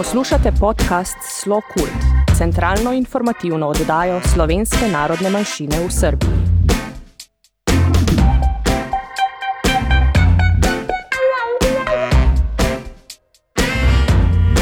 Poslušate 0.00 0.52
podcast 0.60 1.16
Slo 1.42 1.60
Kult, 1.74 2.26
centralno 2.38 2.92
informativno 2.92 3.68
oddajo 3.68 4.20
slovenske 4.34 4.88
narodne 4.92 5.30
manjšine 5.30 5.76
v 5.86 5.90
Srbiji. 5.90 6.30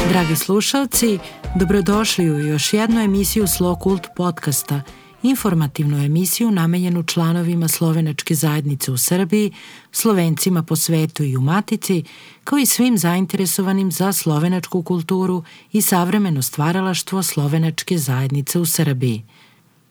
Dragi 0.09 0.35
slušalci, 0.35 1.19
dobrodošli 1.55 2.31
u 2.31 2.39
još 2.39 2.73
jednu 2.73 3.01
emisiju 3.01 3.47
Slo 3.47 3.75
Kult 3.75 4.07
podcasta– 4.15 4.81
informativnu 5.23 6.05
emisiju 6.05 6.51
namenjenu 6.51 7.03
članovima 7.03 7.67
slovenačke 7.67 8.35
zajednice 8.35 8.91
u 8.91 8.97
Srbiji, 8.97 9.51
slovencima 9.91 10.63
po 10.63 10.75
svetu 10.75 11.23
i 11.23 11.37
u 11.37 11.41
Matici, 11.41 12.03
kao 12.43 12.59
i 12.59 12.65
svim 12.65 12.97
zainteresovanim 12.97 13.91
za 13.91 14.13
slovenačku 14.13 14.83
kulturu 14.83 15.43
i 15.71 15.81
savremeno 15.81 16.41
stvaralaštvo 16.41 17.23
slovenačke 17.23 17.97
zajednice 17.97 18.59
u 18.59 18.65
Srbiji. 18.65 19.23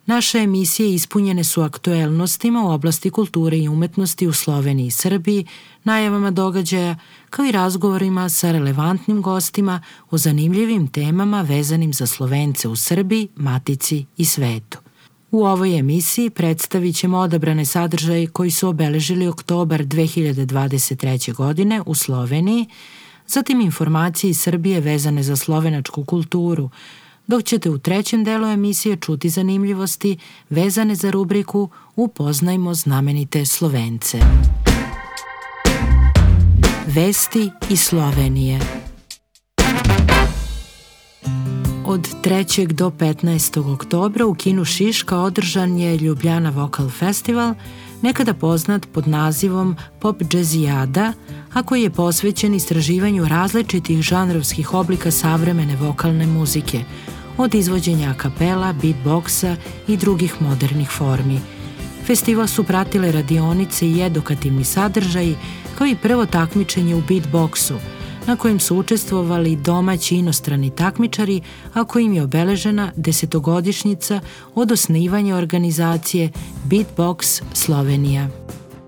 Naše 0.07 0.39
emisije 0.39 0.95
ispunjene 0.95 1.45
su 1.45 1.63
aktuelnostima 1.63 2.65
u 2.65 2.71
oblasti 2.71 3.11
kulture 3.11 3.59
i 3.59 3.69
umetnosti 3.69 4.27
u 4.27 4.33
Sloveniji 4.33 4.87
i 4.87 4.91
Srbiji, 4.91 5.47
najavama 5.85 6.31
događaja, 6.31 6.97
kao 7.31 7.45
i 7.45 7.53
razgovorima 7.53 8.29
sa 8.29 8.53
relevantnim 8.53 9.23
gostima 9.23 9.81
o 10.11 10.19
zanimljivim 10.19 10.89
temama 10.89 11.43
vezanim 11.43 11.93
za 11.93 12.07
Slovence 12.07 12.69
u 12.69 12.77
Srbiji, 12.77 13.29
Matici 13.37 14.05
i 14.17 14.25
svetu. 14.25 14.88
U 15.31 15.45
ovoj 15.45 15.79
emisiji 15.79 16.31
predstavit 16.31 16.97
ćemo 16.97 17.19
odabrane 17.19 17.65
sadržaje 17.65 18.27
koji 18.27 18.51
su 18.51 18.69
obeležili 18.69 19.29
oktobar 19.29 19.85
2023. 19.85 21.35
godine 21.35 21.83
u 21.87 21.95
Sloveniji, 21.95 22.67
zatim 23.27 23.61
informacije 23.61 24.31
iz 24.31 24.41
Srbije 24.41 24.81
vezane 24.81 25.23
za 25.23 25.37
slovenačku 25.37 26.05
kulturu, 26.05 26.71
dok 27.27 27.45
ćete 27.45 27.71
u 27.71 27.79
trećem 27.79 28.25
delu 28.25 28.47
emisije 28.47 28.97
čuti 28.97 29.29
zanimljivosti 29.29 30.19
vezane 30.51 30.95
za 30.95 31.11
rubriku 31.11 31.69
Upoznajmo 31.97 32.75
znamenite 32.75 33.47
Slovence. 33.47 34.19
Vesti 36.87 37.51
iz 37.71 37.81
Slovenije– 37.81 38.61
Od 41.91 42.09
3. 42.23 42.73
do 42.73 42.91
15. 42.91 43.73
oktobra 43.73 44.27
u 44.27 44.35
kinu 44.35 44.65
Šiška 44.65 45.19
održan 45.19 45.79
je 45.79 45.97
Ljubljana 45.97 46.51
Vokal 46.51 46.91
Festival, 46.91 47.55
nekada 48.03 48.35
poznat 48.35 48.87
pod 48.93 49.09
nazivom 49.09 49.77
Pop 50.01 50.23
Jazzijada, 50.33 51.13
a 51.53 51.63
koji 51.63 51.83
je 51.83 51.91
posvećen 51.91 52.55
istraživanju 52.55 53.29
različitih 53.29 54.03
žanrovskih 54.03 54.75
oblika 54.75 55.11
savremene 55.11 55.77
vokalne 55.77 56.27
muzike, 56.27 56.81
od 57.37 57.55
izvođenja 57.55 58.15
kapela, 58.15 58.75
beatboxa 58.83 59.57
i 59.87 59.97
drugih 59.97 60.43
modernih 60.43 60.91
formi. 60.91 61.41
Festival 62.07 62.47
su 62.47 62.65
pratile 62.65 63.13
radionice 63.13 63.89
i 63.89 64.03
edukativni 64.03 64.65
sadržaji, 64.65 65.37
kao 65.79 65.87
i 65.87 65.97
prvo 66.03 66.27
takmičenje 66.27 66.95
u 66.95 67.03
beatboxu– 67.03 67.75
na 68.29 68.37
kojem 68.37 68.61
su 68.61 68.77
učestvovali 68.77 69.57
domaći 69.57 70.17
inostrani 70.17 70.71
takmičari, 70.71 71.41
a 71.75 71.85
kojim 71.85 72.13
je 72.13 72.23
obeležena 72.23 72.93
desetogodišnjica 72.97 74.21
od 74.55 74.73
osnivanja 74.73 75.37
organizacije 75.37 76.31
Beatbox 76.65 77.43
Slovenija. 77.53 78.29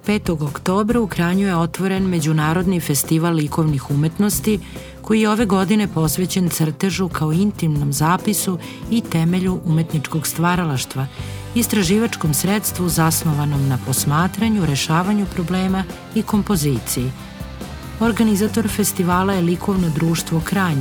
5. 0.06 0.48
oktobra 0.48 1.00
u 1.00 1.06
Kranju 1.06 1.46
je 1.46 1.56
otvoren 1.56 2.08
Međunarodni 2.08 2.80
festival 2.80 3.34
likovnih 3.34 3.90
umetnosti 3.90 4.60
koji 5.02 5.20
je 5.20 5.30
ove 5.30 5.46
godine 5.46 5.88
posvećen 5.88 6.48
crtežu 6.48 7.08
kao 7.08 7.32
intimnom 7.32 7.92
zapisu 7.92 8.58
i 8.90 9.00
temelju 9.00 9.60
umetničkog 9.64 10.26
stvaralaštva, 10.26 11.06
istraživačkom 11.54 12.34
sredstvu 12.34 12.88
zasnovanom 12.88 13.68
na 13.68 13.78
posmatranju, 13.86 14.66
rešavanju 14.66 15.26
problema 15.34 15.84
i 16.14 16.22
kompoziciji– 16.22 17.10
Organizator 18.00 18.68
festivala 18.68 19.32
je 19.32 19.42
likovno 19.42 19.90
društvo 19.94 20.40
Kranj, 20.44 20.78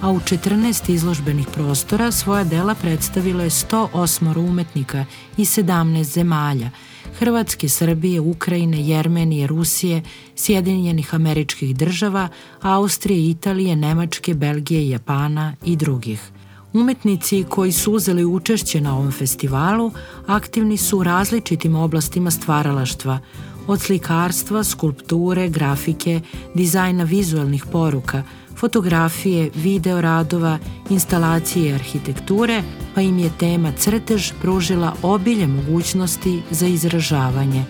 a 0.00 0.10
u 0.10 0.20
14 0.20 0.90
izložbenih 0.90 1.46
prostora 1.54 2.12
svoja 2.12 2.44
dela 2.44 2.74
predstavilo 2.74 3.42
je 3.42 3.50
108 3.50 4.38
umetnika 4.38 5.04
iz 5.36 5.58
17 5.58 6.02
zemalja, 6.02 6.70
Hrvatske, 7.18 7.68
Srbije, 7.68 8.20
Ukrajine, 8.20 8.88
Jermenije, 8.88 9.46
Rusije, 9.46 10.02
Sjedinjenih 10.36 11.14
američkih 11.14 11.76
država, 11.76 12.28
Austrije, 12.60 13.30
Italije, 13.30 13.76
Nemačke, 13.76 14.34
Belgije, 14.34 14.88
Japana 14.88 15.54
i 15.64 15.76
drugih. 15.76 16.30
Umetnici 16.72 17.44
koji 17.48 17.72
su 17.72 17.92
uzeli 17.92 18.24
učešće 18.24 18.80
na 18.80 18.96
ovom 18.96 19.12
festivalu 19.12 19.92
aktivni 20.26 20.76
su 20.76 20.98
u 20.98 21.02
različitim 21.02 21.76
oblastima 21.76 22.30
stvaralaštva, 22.30 23.18
od 23.66 23.80
slikarstva, 23.80 24.64
skulpture, 24.64 25.48
grafike, 25.48 26.20
dizajna 26.54 27.04
vizualnih 27.04 27.64
poruka, 27.72 28.22
fotografije, 28.56 29.50
video 29.54 30.00
radova, 30.00 30.58
instalacije 30.90 31.70
i 31.70 31.74
arhitekture, 31.74 32.62
pa 32.94 33.00
im 33.00 33.18
je 33.18 33.30
tema 33.38 33.72
crtež 33.72 34.32
pružila 34.42 34.94
obilje 35.02 35.46
mogućnosti 35.46 36.42
za 36.50 36.66
izražavanje. 36.66 37.64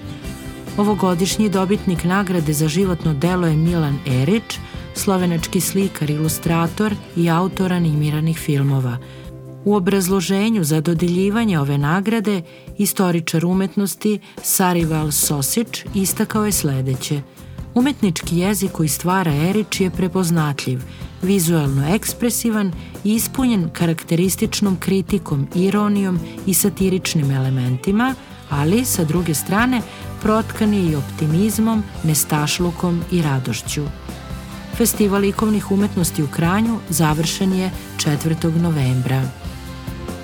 Ovogodišnji 0.77 1.49
dobitnik 1.49 2.05
nagrade 2.05 2.53
za 2.53 2.69
životno 2.69 3.15
delo 3.15 3.47
je 3.47 3.57
Milan 3.57 3.99
Erić, 4.07 4.59
slovenački 4.95 5.61
slikar, 5.61 6.11
ilustrator 6.11 6.95
i 7.17 7.31
autor 7.31 7.73
animiranih 7.73 8.39
filmova– 8.39 8.99
U 9.65 9.75
obrazloženju 9.75 10.65
za 10.65 10.81
dodeljivanje 10.81 11.61
ove 11.61 11.79
nagrade 11.79 12.43
istoričar 12.79 13.45
umetnosti 13.47 14.19
Sarival 14.43 15.11
Sosić 15.11 15.85
istakao 15.95 16.47
je 16.47 16.53
sledeće. 16.53 17.23
Umetnički 17.75 18.39
jezik 18.39 18.73
koji 18.73 18.89
stvara 18.89 19.35
Erić 19.35 19.81
je 19.81 19.91
prepoznatljiv, 19.91 20.81
vizualno 21.23 21.95
ekspresivan 21.95 22.73
i 23.05 23.15
ispunjen 23.15 23.71
karakterističnom 23.73 24.77
kritikom, 24.77 25.49
ironijom 25.55 26.19
i 26.47 26.55
satiričnim 26.55 27.31
elementima, 27.31 28.15
ali, 28.51 28.85
sa 28.85 29.05
druge 29.05 29.35
strane, 29.35 29.83
protkan 30.23 30.75
je 30.75 30.91
i 30.91 30.97
optimizmom, 30.97 31.83
nestašlukom 32.05 33.01
i 33.13 33.23
radošću. 33.23 33.83
Festival 34.77 35.21
likovnih 35.21 35.71
umetnosti 35.71 36.23
u 36.23 36.27
Kranju 36.27 36.79
završen 36.89 37.53
je 37.53 37.71
4. 37.97 38.61
novembra. 38.61 39.42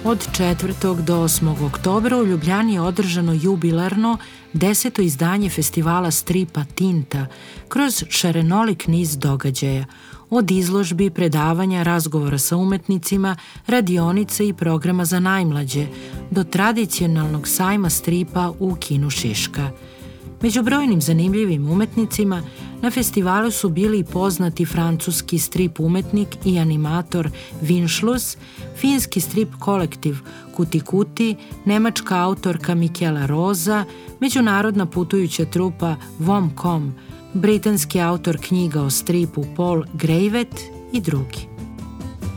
Od 0.05 0.29
4. 0.39 1.03
do 1.03 1.23
8. 1.23 1.67
oktobra 1.67 2.17
u 2.17 2.27
Ljubljani 2.27 2.75
je 2.75 2.81
održano 2.81 3.33
jubilarno 3.43 4.19
deseto 4.53 5.03
izdanje 5.03 5.51
festivala 5.51 6.11
stripa 6.11 6.65
Tinta 6.75 7.27
kroz 7.69 8.05
šarenolik 8.09 8.87
niz 8.87 9.19
događaja, 9.19 9.85
od 10.31 10.51
izložbi, 10.51 11.11
predavanja, 11.11 11.83
razgovora 11.83 12.39
sa 12.39 12.57
umetnicima, 12.57 13.37
radionice 13.67 14.49
i 14.49 14.53
programa 14.53 15.05
za 15.05 15.21
najmlađe, 15.21 15.87
do 16.31 16.45
tradicionalnog 16.45 17.49
sajma 17.49 17.91
stripa 17.91 18.53
u 18.59 18.75
kinu 18.75 19.11
Šiška– 19.11 19.71
Među 20.43 20.62
brojnim 20.62 21.00
zanimljivim 21.00 21.71
umetnicima 21.71 22.43
na 22.82 22.91
festivalu 22.91 23.50
su 23.50 23.69
bili 23.69 24.04
poznati 24.04 24.66
francuski 24.66 25.38
strip 25.38 25.81
umetnik 25.81 26.28
i 26.44 26.59
animator 26.59 27.31
Vinšlus, 27.60 28.37
finski 28.76 29.21
strip 29.21 29.49
kolektiv 29.59 30.16
Kuti 30.56 30.81
Kuti, 30.81 31.37
nemačka 31.65 32.22
autorka 32.22 32.75
Mikela 32.75 33.26
Roza, 33.26 33.84
međunarodna 34.21 34.87
putujuća 34.87 35.44
trupa 35.44 35.96
Vomcom, 36.19 36.94
britanski 37.34 38.00
autor 38.00 38.38
knjiga 38.49 38.82
o 38.82 38.91
stripu 38.91 39.44
Paul 39.56 39.84
Greivet 39.94 40.61
i 40.93 41.00
drugi. 41.00 41.57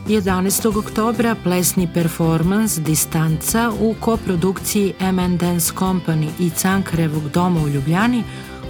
11. 0.07 0.77
oktobra 0.77 1.36
plesni 1.44 1.88
performans 1.94 2.80
Distanca 2.80 3.71
u 3.80 3.95
koprodukciji 4.00 4.94
M&N 5.00 5.38
Dance 5.38 5.74
Company 5.74 6.30
i 6.39 6.50
Cankarevog 6.50 7.30
doma 7.30 7.62
u 7.62 7.68
Ljubljani 7.68 8.24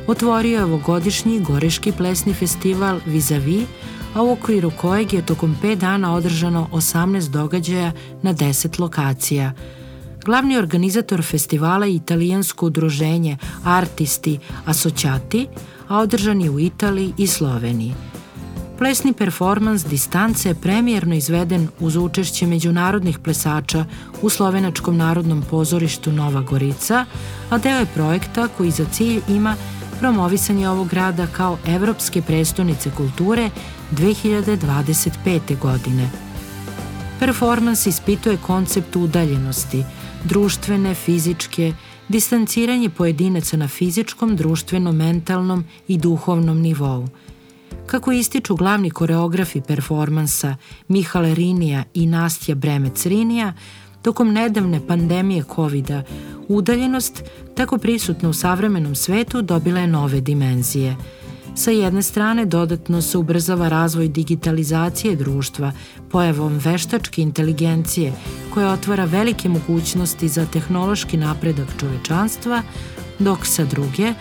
otvorio 0.07 0.57
je 0.57 0.63
ovogodišnji 0.63 1.39
Goriški 1.39 1.91
plesni 1.91 2.33
festival 2.33 2.99
Vizavi, 3.05 3.65
a 4.13 4.21
u 4.21 4.31
okviru 4.31 4.71
kojeg 4.81 5.13
je 5.13 5.25
tokom 5.25 5.57
5 5.63 5.75
dana 5.75 6.15
održano 6.15 6.67
18 6.71 7.29
događaja 7.29 7.91
na 8.21 8.33
10 8.33 8.79
lokacija. 8.79 9.53
Glavni 10.25 10.57
organizator 10.57 11.23
festivala 11.23 11.85
je 11.85 11.95
italijansko 11.95 12.65
udruženje 12.65 13.37
Artisti 13.63 14.39
Asociati, 14.65 15.47
a 15.87 15.97
održan 15.97 16.41
je 16.41 16.49
u 16.49 16.59
Italiji 16.59 17.13
i 17.17 17.27
Sloveniji– 17.27 17.93
Plesni 18.81 19.13
performans 19.13 19.85
Distance 19.85 20.49
je 20.49 20.55
premijerno 20.55 21.15
izveden 21.15 21.67
uz 21.79 21.95
učešće 21.95 22.47
međunarodnih 22.47 23.19
plesača 23.19 23.85
u 24.21 24.29
Slovenačkom 24.29 24.97
narodnom 24.97 25.43
pozorištu 25.49 26.11
Nova 26.11 26.41
Gorica, 26.41 27.05
a 27.49 27.57
deo 27.57 27.79
je 27.79 27.85
projekta 27.93 28.47
koji 28.57 28.71
za 28.71 28.85
cilj 28.85 29.21
ima 29.29 29.55
promovisanje 29.99 30.69
ovog 30.69 30.87
grada 30.87 31.27
kao 31.27 31.57
Evropske 31.67 32.21
prestonice 32.21 32.91
kulture 32.97 33.49
2025. 33.91 35.59
godine. 35.59 36.09
Performans 37.19 37.85
ispituje 37.85 38.37
koncept 38.37 38.95
udaljenosti, 38.95 39.83
društvene, 40.23 40.95
fizičke, 40.95 41.73
distanciranje 42.07 42.89
pojedinaca 42.89 43.57
na 43.57 43.67
fizičkom, 43.67 44.35
društvenom, 44.35 44.95
mentalnom 44.95 45.65
i 45.87 45.97
duhovnom 45.97 46.61
nivou. 46.61 47.07
Kako 47.85 48.11
ističu 48.11 48.55
glavni 48.55 48.89
koreografi 48.89 49.61
performansa 49.61 50.55
Mihala 50.87 51.33
Rinija 51.33 51.83
i 51.93 52.05
Nastja 52.05 52.55
Bremec-Rinija, 52.55 53.53
tokom 54.01 54.33
nedavne 54.33 54.87
pandemije 54.87 55.43
covid 55.55 55.91
udaljenost, 56.47 57.23
tako 57.55 57.77
prisutna 57.77 58.29
u 58.29 58.33
savremenom 58.33 58.95
svetu, 58.95 59.41
dobila 59.41 59.79
je 59.79 59.87
nove 59.87 60.21
dimenzije– 60.21 60.95
Sa 61.55 61.71
jedne 61.71 62.01
strane 62.01 62.45
dodatno 62.45 63.01
se 63.01 63.17
ubrzava 63.17 63.69
razvoj 63.69 64.07
digitalizacije 64.07 65.15
društva 65.15 65.71
pojavom 66.11 66.57
veštačke 66.57 67.21
inteligencije 67.21 68.13
koja 68.53 68.71
otvara 68.71 69.05
velike 69.05 69.49
mogućnosti 69.49 70.27
za 70.27 70.45
tehnološki 70.45 71.17
napredak 71.17 71.67
čovečanstva, 71.79 72.61
dok 73.19 73.45
sa 73.45 73.65
druge 73.65 74.13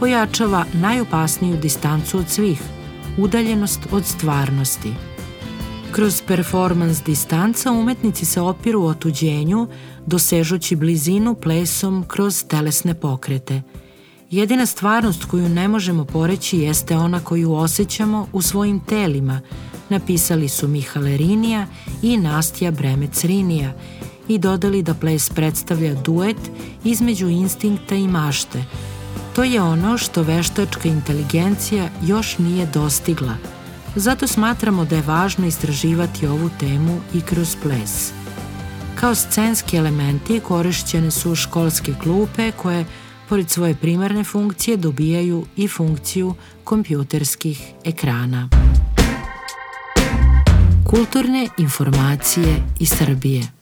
pojačava 0.00 0.64
najopasniju 0.72 1.56
distancu 1.56 2.18
od 2.18 2.28
svih, 2.28 2.62
udaljenost 3.18 3.80
od 3.92 4.04
stvarnosti. 4.04 4.92
Kroz 5.92 6.22
performans 6.26 7.02
distanca 7.02 7.72
umetnici 7.72 8.24
se 8.24 8.40
opiru 8.40 8.82
otuđenju, 8.82 9.68
dosežući 10.06 10.76
blizinu 10.76 11.34
plesom 11.34 12.04
kroz 12.08 12.44
telesne 12.48 12.94
pokrete– 12.94 13.62
Jedina 14.30 14.66
stvarnost 14.66 15.24
koju 15.24 15.48
ne 15.48 15.68
možemo 15.68 16.04
poreći 16.04 16.58
jeste 16.58 16.96
ona 16.96 17.20
koju 17.20 17.52
osjećamo 17.52 18.26
u 18.32 18.42
svojim 18.42 18.80
telima, 18.80 19.40
napisali 19.88 20.48
su 20.48 20.68
Mihale 20.68 21.16
Rinija 21.16 21.66
i 22.02 22.16
Nastja 22.16 22.70
Bremec 22.70 23.24
Rinija 23.24 23.72
i 24.28 24.38
dodali 24.38 24.82
da 24.82 24.94
ples 24.94 25.30
predstavlja 25.30 25.94
duet 25.94 26.36
između 26.84 27.28
instinkta 27.28 27.94
i 27.94 28.08
mašte. 28.08 28.64
To 29.36 29.44
je 29.44 29.62
ono 29.62 29.98
što 29.98 30.22
veštačka 30.22 30.88
inteligencija 30.88 31.88
još 32.02 32.38
nije 32.38 32.66
dostigla. 32.66 33.36
Zato 33.96 34.26
smatramo 34.26 34.84
da 34.84 34.96
je 34.96 35.02
važno 35.02 35.46
istraživati 35.46 36.26
ovu 36.26 36.50
temu 36.60 37.00
i 37.14 37.20
kroz 37.20 37.56
ples. 37.62 38.12
Kao 38.94 39.14
scenski 39.14 39.76
elementi 39.76 40.40
korišćene 40.40 41.10
su 41.10 41.34
školske 41.34 41.94
klupe 42.02 42.52
koje 42.52 42.84
pored 43.28 43.50
svoje 43.50 43.74
primarne 43.74 44.24
funkcije 44.24 44.76
dobijaju 44.76 45.46
i 45.56 45.68
funkciju 45.68 46.34
kompjuterskih 46.64 47.72
ekrana. 47.84 48.48
Kulturne 50.86 51.48
informacije 51.58 52.62
iz 52.80 52.88
Srbije 52.88 53.55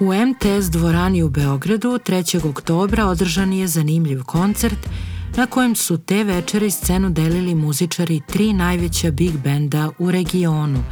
U 0.00 0.12
MTS 0.14 0.70
dvorani 0.70 1.22
u 1.22 1.28
Beogradu 1.28 1.88
3. 1.88 2.48
oktobra 2.48 3.06
održan 3.06 3.52
je 3.52 3.66
zanimljiv 3.66 4.22
koncert 4.22 4.88
na 5.36 5.46
kojem 5.46 5.76
su 5.76 5.98
te 5.98 6.24
večere 6.24 6.70
scenu 6.70 7.10
delili 7.10 7.54
muzičari 7.54 8.20
tri 8.26 8.52
najveća 8.52 9.10
big 9.10 9.38
benda 9.38 9.90
u 9.98 10.10
regionu– 10.10 10.84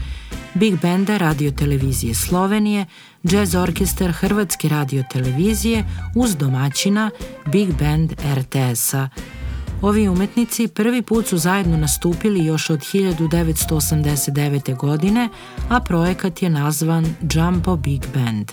Big 0.55 0.81
Benda 0.81 1.19
Radio 1.19 1.51
Televizije 1.51 2.15
Slovenije, 2.15 2.87
Jazz 3.23 3.55
Orkestar 3.55 4.13
Hrvatske 4.13 4.69
Radio 4.69 5.05
Televizije 5.13 5.85
uz 6.17 6.37
domaćina 6.37 7.11
Big 7.47 7.69
Band 7.79 8.13
RTS-a. 8.37 9.09
Ovi 9.83 10.09
umetnici 10.09 10.69
prvi 10.69 11.03
put 11.03 11.27
su 11.27 11.39
zajedno 11.39 11.77
nastupili 11.77 12.45
još 12.45 12.71
od 12.71 12.79
1989. 12.79 14.77
godine, 14.77 15.29
a 15.69 15.81
projekat 15.81 16.43
je 16.43 16.51
nazvan 16.51 17.15
Jumbo 17.35 17.77
Big 17.77 18.05
Band. 18.15 18.53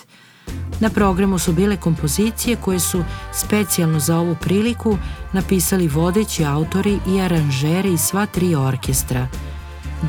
Na 0.80 0.90
programu 0.90 1.40
su 1.40 1.54
bile 1.54 1.78
kompozicije 1.78 2.56
koje 2.56 2.80
su 2.80 3.04
specijalno 3.34 4.00
za 4.00 4.18
ovu 4.18 4.36
priliku 4.42 4.98
napisali 5.34 5.88
vodeći 5.88 6.46
autori 6.46 7.00
i 7.08 7.22
aranžeri 7.22 7.94
iz 7.94 8.02
sva 8.02 8.26
tri 8.26 8.56
orkestra– 8.56 9.28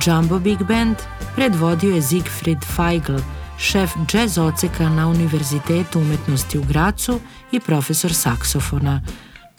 Jumbo 0.06 0.38
Big 0.38 0.62
Band 0.62 0.96
predvodio 1.34 1.94
je 1.94 2.02
Siegfried 2.02 2.64
Feigl, 2.64 3.16
šef 3.58 3.90
džez 4.06 4.38
oceka 4.38 4.88
na 4.88 5.08
Univerzitetu 5.08 6.00
umetnosti 6.00 6.58
u 6.58 6.62
Gracu 6.62 7.20
i 7.52 7.60
profesor 7.60 8.14
saksofona. 8.14 9.02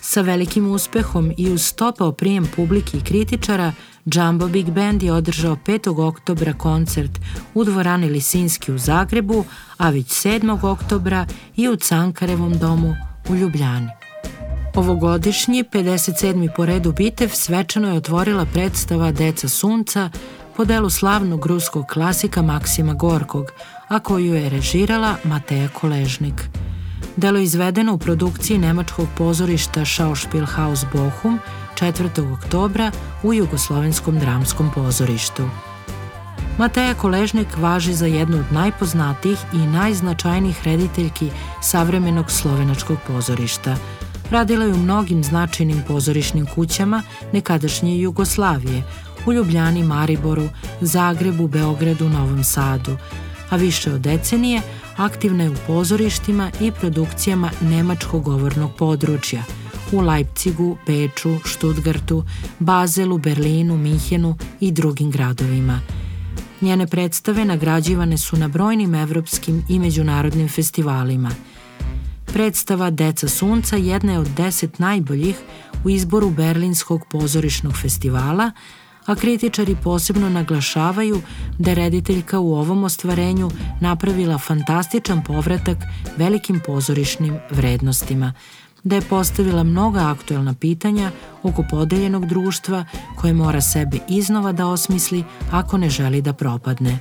Sa 0.02 0.22
velikim 0.22 0.72
uspehom 0.72 1.32
i 1.38 1.50
uz 1.52 1.62
stopao 1.62 2.12
prijem 2.12 2.48
publike 2.56 2.98
i 2.98 3.02
kritičara, 3.02 3.74
Jumbo 4.14 4.48
Big 4.48 4.70
Band 4.70 5.04
je 5.04 5.14
održao 5.14 5.56
5. 5.56 6.08
oktobra 6.08 6.54
koncert 6.54 7.12
u 7.54 7.64
dvorani 7.64 8.10
Lisinski 8.10 8.72
u 8.72 8.78
Zagrebu, 8.78 9.46
a 9.78 9.90
već 9.90 10.08
7. 10.08 10.66
oktobra 10.72 11.26
i 11.56 11.70
u 11.70 11.76
Cankarevom 11.76 12.58
domu 12.58 12.96
u 13.30 13.36
Ljubljani. 13.36 13.90
Ovogodišnji 14.76 15.64
57. 15.64 16.50
po 16.56 16.66
redu 16.66 16.92
bitev 16.92 17.30
svečano 17.30 17.88
je 17.88 17.98
otvorila 17.98 18.46
predstava 18.46 19.12
Deca 19.12 19.50
sunca 19.50 20.10
po 20.58 20.66
delu 20.66 20.90
slavnog 20.90 21.46
ruskog 21.46 21.86
klasika 21.86 22.42
Maksima 22.42 22.94
Gorkog, 22.94 23.52
a 23.88 24.00
koju 24.00 24.34
je 24.34 24.50
režirala 24.50 25.16
Mateja 25.24 25.68
Koležnik. 25.68 26.50
Delo 27.18 27.40
izvedeno 27.40 27.94
u 27.94 27.98
produkciji 27.98 28.58
nemačkog 28.58 29.08
pozorišta 29.18 29.86
Schauspielhaus 29.86 30.86
Bochum 30.94 31.40
4. 31.80 32.34
oktobra 32.34 32.92
u 33.24 33.34
Jugoslovenskom 33.34 34.20
dramskom 34.20 34.72
pozorištu. 34.76 35.50
Mateja 36.58 36.94
Koležnik 36.94 37.48
važi 37.58 37.94
za 37.94 38.06
jednu 38.06 38.38
od 38.38 38.52
najpoznatijih 38.52 39.40
i 39.54 39.58
najznačajnijih 39.58 40.64
rediteljki 40.64 41.30
savremenog 41.62 42.32
slovenačkog 42.32 42.98
pozorišta– 43.08 43.78
Radila 44.32 44.66
je 44.66 44.74
u 44.74 44.78
mnogim 44.78 45.24
značajnim 45.24 45.84
pozorišnim 45.88 46.46
kućama 46.46 47.04
nekadašnje 47.34 47.98
Jugoslavije, 48.00 48.84
u 49.26 49.34
Ljubljani, 49.34 49.84
Mariboru, 49.84 50.50
Zagrebu, 50.82 51.48
Beogradu, 51.48 52.10
Novom 52.10 52.44
Sadu, 52.44 52.98
a 53.50 53.56
više 53.56 53.94
od 53.94 54.02
decenije 54.02 54.62
aktivna 54.98 55.44
je 55.44 55.50
u 55.50 55.56
pozorištima 55.68 56.52
i 56.62 56.72
produkcijama 56.72 57.52
nemačkog 57.62 58.24
govornog 58.24 58.76
područja 58.76 59.44
u 59.92 60.00
Leipcigu, 60.00 60.78
Beču, 60.88 61.38
Štutgartu, 61.46 62.24
Bazelu, 62.60 63.18
Berlinu, 63.18 63.78
Minhenu 63.78 64.36
i 64.60 64.72
drugim 64.72 65.12
gradovima. 65.12 65.82
Njene 66.62 66.88
predstave 66.88 67.46
nagrađivane 67.46 68.18
su 68.18 68.38
na 68.38 68.48
brojnim 68.48 68.96
evropskim 68.96 69.64
i 69.70 69.80
međunarodnim 69.80 70.50
festivalima– 70.50 71.32
Predstava 72.34 72.90
Deca 72.90 73.28
sunca 73.28 73.76
jedna 73.76 74.12
je 74.12 74.20
od 74.20 74.28
deset 74.28 74.80
najboljih 74.80 75.36
u 75.86 75.90
izboru 75.90 76.30
Berlinskog 76.30 77.02
pozorišnog 77.10 77.74
festivala, 77.82 78.52
a 79.06 79.16
kritičari 79.16 79.76
posebno 79.84 80.30
naglašavaju 80.30 81.22
da 81.58 81.72
je 81.72 81.76
rediteljka 81.76 82.40
u 82.40 82.56
ovom 82.56 82.84
ostvarenju 82.84 83.52
napravila 83.82 84.38
fantastičan 84.38 85.24
povratak 85.24 85.78
velikim 86.18 86.60
pozorišnim 86.66 87.40
vrednostima, 87.52 88.34
da 88.88 88.96
je 88.96 89.02
postavila 89.02 89.64
mnoga 89.64 90.00
aktuelna 90.00 90.54
pitanja 90.54 91.12
oko 91.44 91.64
podeljenog 91.70 92.26
društva 92.26 92.86
koje 93.16 93.34
mora 93.34 93.62
sebe 93.62 93.98
iznova 94.10 94.52
da 94.52 94.68
osmisli 94.68 95.24
ako 95.52 95.78
ne 95.78 95.90
želi 95.90 96.22
da 96.22 96.34
propadne. 96.34 97.00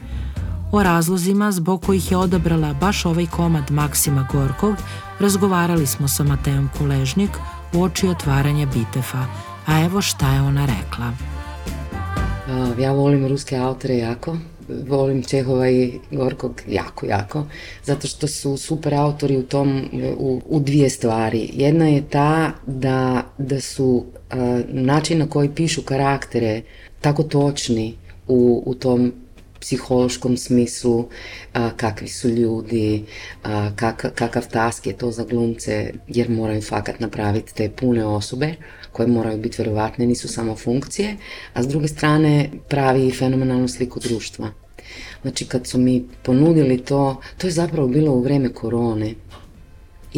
O 0.73 0.83
razlozima 0.83 1.53
zbog 1.53 1.83
kojih 1.87 2.11
je 2.11 2.17
odabrala 2.17 2.75
baš 2.75 3.05
ovaj 3.05 3.27
komad 3.27 3.71
Maksima 3.71 4.27
Gorkog 4.33 4.77
razgovarali 5.21 5.87
smo 5.87 6.09
sa 6.09 6.25
Matejom 6.25 6.71
Kuležnik 6.79 7.31
u 7.75 7.83
oči 7.83 8.09
otvaranja 8.09 8.67
Bitefa, 8.67 9.25
a 9.67 9.81
evo 9.85 10.03
šta 10.03 10.33
je 10.33 10.43
ona 10.43 10.67
rekla. 10.67 11.13
Ja 12.79 12.93
volim 12.93 13.27
ruske 13.27 13.57
autore 13.57 13.97
jako, 13.97 14.37
volim 14.69 15.23
Čehova 15.23 15.71
i 15.71 15.93
Gorkog 16.11 16.63
jako, 16.69 17.07
jako, 17.07 17.47
zato 17.85 18.07
što 18.09 18.29
su 18.29 18.57
super 18.57 18.95
autori 18.95 19.37
u 19.37 19.43
tom, 19.43 19.89
u, 20.19 20.41
u 20.47 20.61
dvije 20.61 20.91
stvari. 20.91 21.51
Jedna 21.53 21.89
je 21.89 22.03
ta 22.11 22.53
da, 22.67 23.23
da 23.39 23.61
su 23.61 24.05
a, 24.31 24.63
način 24.69 25.19
na 25.19 25.29
koji 25.29 25.49
pišu 25.55 25.83
karaktere 25.83 26.63
tako 27.01 27.23
točni 27.23 27.95
u, 28.29 28.63
u 28.67 28.75
tom 28.75 29.13
psihološkom 29.61 30.37
smislu, 30.37 31.09
a, 31.53 31.71
kakvi 31.77 32.09
su 32.09 32.29
ljudi, 32.29 33.05
a, 33.43 33.71
kak, 33.77 34.07
kakav 34.15 34.49
task 34.49 34.87
je 34.87 34.97
to 34.97 35.11
za 35.11 35.25
glumce, 35.25 35.93
jer 36.09 36.31
moraju 36.31 36.63
fakat 36.63 37.01
napraviti 37.01 37.55
te 37.55 37.71
pune 37.71 38.05
osobe 38.05 38.55
koje 38.93 39.09
moraju 39.09 39.39
biti 39.39 39.63
verovatne, 39.63 40.07
nisu 40.07 40.29
samo 40.29 40.57
funkcije, 40.57 41.17
a 41.55 41.63
s 41.63 41.69
druge 41.69 41.89
strane 41.89 42.51
pravi 42.69 43.11
fenomenalnu 43.11 43.69
sliku 43.69 44.01
društva. 44.01 44.51
Znači 45.23 45.45
kad 45.45 45.67
su 45.67 45.79
mi 45.79 46.05
ponudili 46.23 46.79
to, 46.79 47.21
to 47.39 47.47
je 47.47 47.51
zapravo 47.51 47.89
bilo 47.89 48.13
u 48.13 48.23
vreme 48.23 48.49
korone 48.49 49.15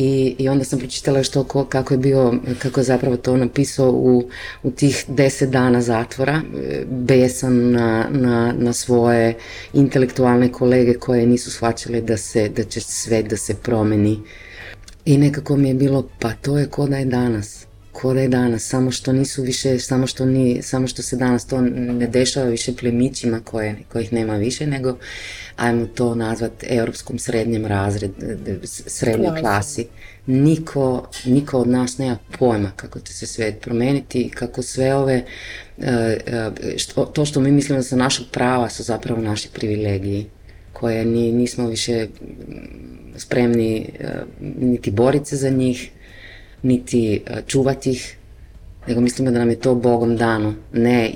I, 0.01 0.35
I 0.39 0.49
onda 0.49 0.65
sam 0.65 0.79
pročitala 0.79 1.23
što, 1.23 1.45
ko, 1.45 1.65
kako 1.65 1.95
je 1.95 1.99
bio, 1.99 2.35
kako 2.59 2.81
je 2.81 2.85
zapravo 2.85 3.17
to 3.17 3.37
napisao 3.37 3.91
u, 3.91 4.29
u 4.63 4.71
tih 4.71 5.05
deset 5.09 5.51
dana 5.51 5.81
zatvora, 5.81 6.41
besan 6.91 7.71
na, 7.71 8.09
na, 8.11 8.55
na 8.59 8.73
svoje 8.73 9.35
intelektualne 9.73 10.53
kolege 10.53 10.95
koje 10.95 11.27
nisu 11.27 11.51
shvaćale 11.51 12.01
da, 12.01 12.17
se, 12.17 12.49
da 12.49 12.65
će 12.65 12.81
sve 12.81 13.23
da 13.23 13.37
se 13.37 13.55
promeni. 13.55 14.21
I 15.05 15.19
nekako 15.19 15.57
mi 15.57 15.69
je 15.69 15.75
bilo, 15.75 16.09
pa 16.19 16.33
to 16.33 16.59
je 16.59 16.67
ko 16.67 16.87
da 16.87 16.97
je 16.97 17.05
danas 17.05 17.68
ko 18.01 18.15
da 18.15 18.21
je 18.21 18.29
danas, 18.29 18.63
samo 18.63 18.91
što 18.91 19.13
nisu 19.13 19.43
više, 19.43 19.79
samo 19.79 20.07
što, 20.07 20.25
ni, 20.27 20.63
samo 20.63 20.87
što 20.87 21.03
se 21.03 21.17
danas 21.17 21.47
to 21.47 21.61
ne 21.61 22.07
dešava 22.07 22.47
više 22.47 22.77
plemićima 22.77 23.41
koje, 23.41 23.77
kojih 23.93 24.13
nema 24.13 24.37
više, 24.37 24.67
nego 24.67 24.97
ajmo 25.57 25.87
to 25.87 26.15
nazvat 26.15 26.53
europskom 26.63 27.19
srednjem 27.19 27.67
razred, 27.67 28.11
srednjoj 28.63 29.41
klasi. 29.41 29.87
Niko, 30.27 31.09
niko 31.25 31.59
od 31.59 31.69
nas 31.69 31.99
nema 31.99 32.19
pojma 32.39 32.71
kako 32.77 33.01
će 33.01 33.15
se 33.15 33.27
svet 33.27 33.61
promeniti 33.61 34.31
kako 34.35 34.63
sve 34.63 34.95
ove, 34.95 35.25
e, 35.79 36.19
e, 36.27 36.79
što, 36.79 37.05
to 37.05 37.25
što 37.25 37.41
mi 37.41 37.51
mislimo 37.53 37.79
da 37.79 37.83
su 37.83 37.97
našeg 37.97 38.27
prava 38.33 38.69
su 38.69 38.83
zapravo 38.83 39.23
naši 39.23 39.49
privilegiji 39.55 40.27
koje 40.73 41.05
ni, 41.05 41.33
nismo 41.33 41.69
više 41.69 42.07
spremni 43.17 43.91
e, 44.01 44.09
niti 44.61 44.91
boriti 44.91 45.29
se 45.29 45.37
za 45.37 45.51
njih, 45.51 45.91
niti 46.63 47.23
e, 47.27 47.43
čuvati 47.47 47.91
ih, 47.91 48.17
nego 48.87 49.01
mislimo 49.01 49.31
da 49.31 49.39
nam 49.39 49.51
je 49.51 49.61
to 49.61 49.75
Bogom 49.75 50.17
dano, 50.17 50.55
ne 50.73 51.13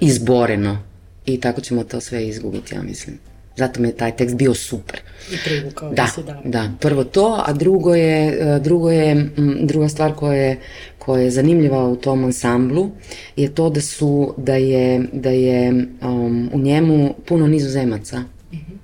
izboreno. 0.00 0.82
I 1.26 1.40
tako 1.40 1.60
ćemo 1.60 1.84
to 1.84 2.00
sve 2.00 2.28
izgubiti, 2.28 2.74
ja 2.74 2.82
mislim. 2.82 3.18
Zato 3.56 3.80
mi 3.80 3.88
je 3.88 3.96
taj 3.96 4.16
tekst 4.16 4.36
bio 4.36 4.54
super. 4.54 5.00
I 5.32 5.36
privukao 5.44 5.92
da, 5.92 6.06
se 6.06 6.22
da. 6.22 6.40
Da, 6.44 6.70
prvo 6.80 7.04
to, 7.04 7.42
a 7.46 7.52
drugo 7.52 7.94
je, 7.94 8.38
e, 8.56 8.58
drugo 8.58 8.90
je 8.90 9.30
druga 9.62 9.88
stvar 9.88 10.14
koja 10.14 10.34
je, 10.34 10.58
koja 10.98 11.22
je 11.22 11.30
zanimljiva 11.30 11.88
u 11.88 11.96
tom 11.96 12.24
ansamblu 12.24 12.90
je 13.36 13.54
to 13.54 13.70
da 13.70 13.80
su, 13.80 14.34
da 14.36 14.54
je, 14.54 15.08
da 15.12 15.30
je 15.30 15.86
um, 16.02 16.50
u 16.52 16.58
njemu 16.58 17.14
puno 17.26 17.46
nizozemaca. 17.46 18.18
Mm 18.18 18.56
-hmm. 18.56 18.76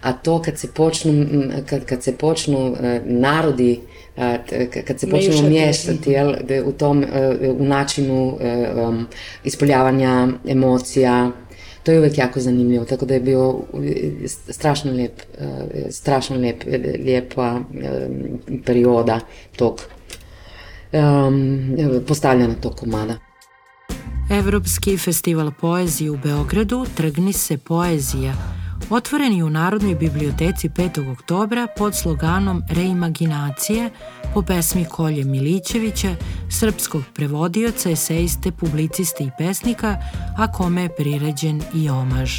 A 0.00 0.12
to 0.12 0.42
kad 0.42 0.58
se 0.58 0.68
počnu, 0.68 1.26
kad, 1.66 1.84
kad 1.84 2.02
se 2.02 2.16
počnu 2.16 2.70
uh, 2.70 2.78
narodi 3.04 3.80
kad 4.86 5.00
se 5.00 5.10
počnemo 5.10 5.48
miješati 5.48 6.10
jel, 6.10 6.34
u 6.64 6.72
tom, 6.72 7.04
e, 7.04 7.50
u 7.58 7.64
načinu 7.64 8.38
e, 8.40 8.72
um, 8.76 9.06
ispoljavanja 9.44 10.28
emocija, 10.46 11.30
to 11.82 11.92
je 11.92 11.98
uvek 11.98 12.18
jako 12.18 12.40
zanimljivo, 12.40 12.84
tako 12.84 13.06
da 13.06 13.14
je 13.14 13.20
bio 13.20 13.60
e, 13.84 14.28
strašno 14.28 14.92
lijep, 14.92 15.22
strašno 15.90 16.36
lijep, 16.36 16.64
lijepa 17.04 17.60
perioda 18.64 19.20
tog 19.56 19.80
um, 20.92 21.76
postavljanja 22.06 22.54
tog 22.54 22.74
komada. 22.74 23.18
Evropski 24.30 24.98
festival 24.98 25.50
poezije 25.60 26.10
u 26.10 26.16
Beogradu 26.16 26.86
Trgni 26.96 27.32
se 27.32 27.58
poezija 27.58 28.61
otvoren 28.90 29.32
je 29.32 29.44
u 29.44 29.50
Narodnoj 29.50 29.94
biblioteci 29.94 30.68
5. 30.68 31.12
oktobra 31.12 31.66
pod 31.76 31.96
sloganom 31.96 32.62
Reimaginacije 32.68 33.90
po 34.34 34.42
pesmi 34.42 34.84
Kolje 34.84 35.24
Milićevića, 35.24 36.16
srpskog 36.50 37.02
prevodioca, 37.14 37.90
eseiste, 37.90 38.52
publiciste 38.52 39.24
i 39.24 39.30
pesnika, 39.38 39.96
a 40.38 40.52
kome 40.52 40.82
je 40.82 40.96
priređen 40.96 41.62
i 41.74 41.90
omaž. 41.90 42.32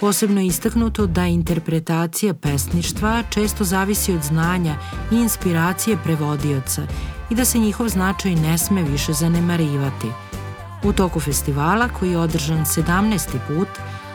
Posebno 0.00 0.40
je 0.40 0.46
istaknuto 0.46 1.06
da 1.06 1.26
interpretacija 1.26 2.34
pesništva 2.34 3.22
često 3.30 3.64
zavisi 3.64 4.12
od 4.12 4.22
znanja 4.22 4.76
i 5.12 5.16
inspiracije 5.16 5.96
prevodioca 6.04 6.82
i 7.30 7.34
da 7.34 7.44
se 7.44 7.58
njihov 7.58 7.88
značaj 7.88 8.34
ne 8.34 8.58
sme 8.58 8.82
više 8.82 9.12
zanemarivati. 9.12 10.06
U 10.84 10.92
toku 10.92 11.20
festivala, 11.20 11.88
koji 11.88 12.10
je 12.10 12.18
održan 12.18 12.64
17. 12.64 13.38
put, 13.48 13.68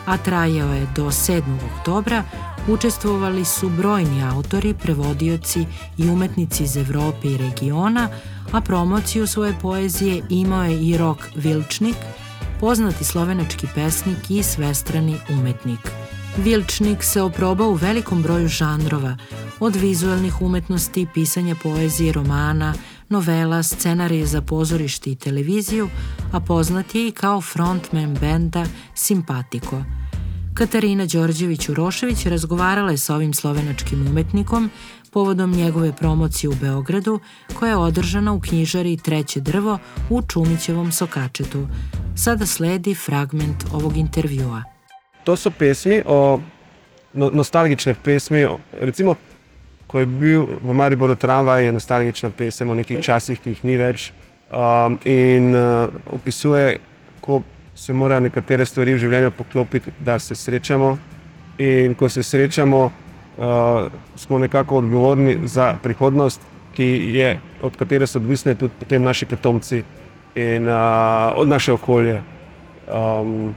a 0.09 0.17
trajao 0.17 0.73
je 0.73 0.87
do 0.95 1.05
7. 1.05 1.41
oktobra, 1.73 2.23
učestvovali 2.67 3.45
su 3.45 3.69
brojni 3.69 4.23
autori, 4.23 4.73
prevodioci 4.73 5.65
i 5.97 6.09
umetnici 6.09 6.63
iz 6.63 6.77
Evrope 6.77 7.27
i 7.27 7.37
regiona, 7.37 8.09
a 8.51 8.61
promociju 8.61 9.27
svoje 9.27 9.53
poezije 9.61 10.23
imao 10.29 10.63
je 10.63 10.81
i 10.81 10.97
Rok 10.97 11.17
Vilčnik, 11.35 11.95
poznati 12.59 13.03
slovenački 13.03 13.67
pesnik 13.75 14.17
i 14.29 14.43
svestrani 14.43 15.15
umetnik. 15.29 15.79
Vilčnik 16.37 17.03
se 17.03 17.21
oprobao 17.21 17.69
u 17.69 17.73
velikom 17.73 18.21
broju 18.21 18.47
žanrova, 18.47 19.17
od 19.59 19.75
vizualnih 19.75 20.41
umetnosti, 20.41 21.07
pisanja 21.13 21.55
poezije, 21.63 22.13
romana, 22.13 22.73
novela, 23.09 23.63
scenarije 23.63 24.25
za 24.25 24.41
pozorište 24.41 25.11
i 25.11 25.15
televiziju, 25.15 25.89
a 26.31 26.39
poznat 26.39 26.95
je 26.95 27.07
i 27.07 27.11
kao 27.11 27.41
frontman 27.41 28.17
benda 28.21 28.65
Simpatiko– 28.95 29.83
Katarina 30.59 31.03
Đorđević-Urošević 31.03 32.29
razgovarala 32.29 32.91
je 32.91 32.97
sa 32.97 33.15
ovim 33.15 33.33
slovenačkim 33.33 34.07
umetnikom 34.07 34.69
povodom 35.11 35.51
njegove 35.51 35.95
promocije 35.95 36.49
u 36.49 36.53
Beogradu 36.61 37.19
koja 37.59 37.69
je 37.69 37.77
održana 37.77 38.33
u 38.33 38.39
knjižari 38.39 38.97
Treće 38.97 39.39
drvo 39.39 39.79
u 40.09 40.21
Čumićevom 40.21 40.91
Sokačetu. 40.91 41.67
Sada 42.15 42.45
sledi 42.45 42.95
fragment 42.95 43.63
ovog 43.73 43.97
intervjua. 43.97 44.63
To 45.23 45.35
su 45.35 45.51
pesmi 45.51 46.01
o 46.05 46.39
no, 47.13 47.29
nostalgične 47.33 47.95
pesmi, 48.03 48.47
recimo 48.81 49.15
ko 49.87 49.99
je 49.99 50.05
bil 50.05 50.45
v 50.63 50.73
Mariboru 50.73 51.15
tramvaj, 51.15 51.65
je 51.65 51.71
nostalgična 51.71 52.29
pesem 52.29 52.69
o 52.69 52.75
nekih 52.75 52.99
časih, 53.01 53.39
ki 53.39 53.49
jih 53.49 53.65
ni 53.65 53.77
več 53.77 54.11
um, 54.51 54.99
in 55.05 55.55
uh, 55.55 55.89
opisuje, 56.11 56.77
ko 57.21 57.43
se 57.79 57.93
morajo 57.93 58.19
nekatere 58.27 58.65
stvari 58.65 58.93
v 58.93 58.99
življenju 58.99 59.31
poklopiti, 59.37 59.91
da 60.03 60.17
se 60.19 60.35
srečamo. 60.35 60.97
In 61.63 61.95
ko 61.95 62.09
se 62.09 62.23
srečamo, 62.23 62.81
uh, 62.85 63.87
smo 64.19 64.39
nekako 64.39 64.81
odgovorni 64.83 65.37
za 65.47 65.73
prihodnost, 65.83 66.41
je, 66.79 67.39
od 67.61 67.75
katere 67.75 68.07
so 68.07 68.19
odvisne 68.19 68.53
tudi 68.55 68.99
naši 68.99 69.25
potomci 69.25 69.81
in 70.35 70.67
uh, 70.67 70.75
od 71.35 71.47
naše 71.47 71.73
okolje. 71.73 72.21
Um, 72.87 73.55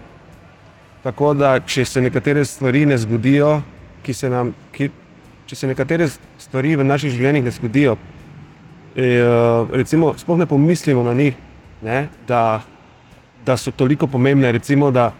tako 1.02 1.35
da, 1.35 1.61
če 1.61 1.85
se 1.85 2.00
nekatere 2.00 2.45
stvari 2.45 2.87
ne 2.87 2.99
zgodijo, 2.99 3.61
ki 4.02 4.14
se 4.14 4.31
nam, 4.31 4.55
ki, 4.75 4.91
če 5.47 5.57
se 5.57 5.71
nekatere 5.71 6.09
stvari 6.38 6.75
v 6.76 6.87
naših 6.87 7.14
življenjih 7.14 7.47
ne 7.47 7.55
zgodijo, 7.55 7.97
je, 8.99 9.23
uh, 9.23 9.71
recimo, 9.71 10.14
sploh 10.19 10.38
ne 10.38 10.47
pomislimo 10.47 11.07
na 11.07 11.14
njih, 11.14 11.38
ne, 11.83 12.09
da 12.26 12.62
da 13.46 13.56
so 13.56 13.70
toliko 13.70 14.06
pomembne, 14.06 14.52
recimo, 14.52 14.90
da 14.90 15.12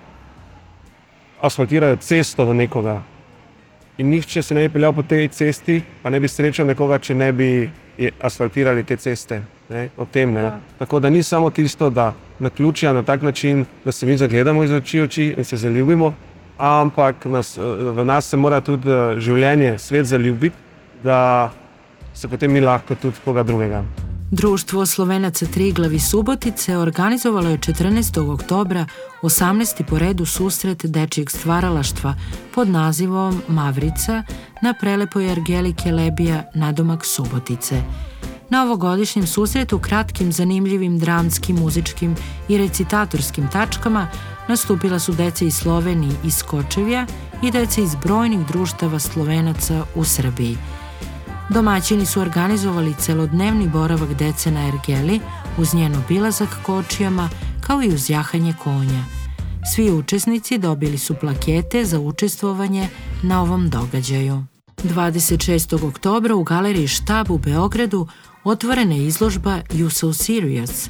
asfaltirajo 1.40 1.96
cesto 1.96 2.44
do 2.44 2.54
nekoga. 2.54 3.02
In 3.98 4.08
nihče 4.08 4.42
se 4.42 4.54
ne 4.54 4.68
bi 4.68 4.72
peljal 4.72 4.92
po 4.92 5.02
tej 5.02 5.28
cesti, 5.28 5.82
pa 6.02 6.10
ne 6.10 6.20
bi 6.20 6.28
srečal 6.28 6.66
nekoga, 6.66 6.98
če 6.98 7.14
ne 7.14 7.32
bi 7.32 7.48
asfaltirali 8.22 8.84
te 8.84 8.96
ceste. 8.96 9.42
Ne, 9.68 9.88
tem, 10.12 10.32
ne. 10.32 10.42
Ja. 10.42 10.58
Tako 10.78 11.00
da 11.00 11.10
ni 11.10 11.22
samo 11.22 11.50
tisto, 11.50 11.90
da 11.90 12.12
na 12.38 12.50
ključja 12.50 12.92
na 12.92 13.02
tak 13.02 13.22
način, 13.22 13.64
da 13.84 13.92
se 13.92 14.06
mi 14.06 14.16
zagledamo 14.16 14.64
iz 14.64 14.72
oči 14.72 15.00
oči 15.00 15.34
in 15.38 15.44
se 15.44 15.56
zaljubimo, 15.56 16.14
ampak 16.58 17.24
nas, 17.24 17.56
v 17.96 18.04
nas 18.04 18.28
se 18.28 18.36
mora 18.36 18.60
tudi 18.60 18.90
eh, 18.90 19.18
življenje, 19.20 19.78
svet 19.78 20.06
zaljubiti, 20.06 20.56
da 21.04 21.50
se 22.14 22.28
potem 22.28 22.52
mi 22.52 22.60
lahko 22.60 22.94
tudi 22.94 23.16
koga 23.24 23.42
drugega. 23.42 23.84
Društvo 24.34 24.86
Slovenaca 24.86 25.46
Triglav 25.46 25.92
i 25.92 26.00
Subotice 26.00 26.76
organizovalo 26.76 27.48
je 27.48 27.58
14. 27.58 28.32
oktobra 28.32 28.86
18. 29.22 29.82
po 29.84 29.98
redu 29.98 30.26
susret 30.26 30.86
dečijeg 30.86 31.30
stvaralaštva 31.30 32.14
pod 32.54 32.68
nazivom 32.68 33.42
Mavrica 33.48 34.22
na 34.62 34.74
prelepoj 34.80 35.30
Argelike 35.30 35.92
Lebija 35.92 36.50
nadomak 36.54 37.04
Subotice. 37.06 37.82
Na 38.50 38.62
ovogodišnjem 38.62 39.26
susretu 39.26 39.78
kratkim, 39.78 40.32
zanimljivim 40.32 40.98
dramskim, 40.98 41.56
muzičkim 41.56 42.16
i 42.48 42.58
recitatorskim 42.58 43.48
tačkama 43.52 44.08
nastupila 44.48 44.98
su 44.98 45.12
deca 45.12 45.44
iz 45.44 45.54
Slovenije 45.54 46.14
i 46.24 46.30
Skočevja 46.30 47.06
i 47.42 47.50
deca 47.50 47.80
iz 47.80 47.94
brojnih 47.94 48.46
društava 48.46 48.98
Slovenaca 48.98 49.84
u 49.94 50.04
Srbiji– 50.04 50.56
Domaćini 51.54 52.06
su 52.06 52.21
organizovali 52.21 52.94
celodnevni 52.99 53.68
boravak 53.68 54.14
dece 54.14 54.50
na 54.50 54.68
Ergeli 54.68 55.21
uz 55.59 55.75
njen 55.75 55.94
obilazak 55.94 56.49
kočijama 56.62 57.28
kao 57.61 57.82
i 57.82 57.88
uz 57.88 58.11
jahanje 58.11 58.54
konja. 58.62 59.04
Svi 59.75 59.90
učesnici 59.90 60.59
dobili 60.59 60.99
su 60.99 61.14
plakete 61.14 61.85
za 61.85 62.00
učestvovanje 62.00 62.88
na 63.23 63.42
ovom 63.42 63.71
događaju. 63.71 64.44
26. 64.76 65.88
oktobra 65.88 66.35
u 66.35 66.42
galeriji 66.42 66.88
Štab 66.88 67.30
u 67.30 67.38
Beogradu 67.38 68.09
otvorena 68.44 68.94
je 68.94 69.06
izložba 69.06 69.61
You 69.71 69.90
So 69.90 70.12
Serious, 70.12 70.88